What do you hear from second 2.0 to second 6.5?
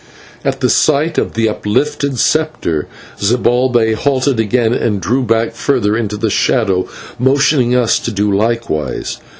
sceptre, Zibalbay halted again and drew back further into the